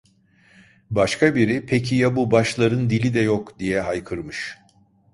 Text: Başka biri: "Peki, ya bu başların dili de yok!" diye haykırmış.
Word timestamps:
Başka 0.89 1.35
biri: 1.35 1.65
"Peki, 1.65 1.95
ya 1.95 2.15
bu 2.15 2.31
başların 2.31 2.89
dili 2.89 3.13
de 3.13 3.19
yok!" 3.21 3.59
diye 3.59 3.81
haykırmış. 3.81 4.57